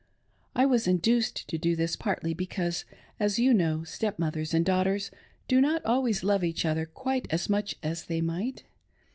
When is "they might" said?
8.05-8.63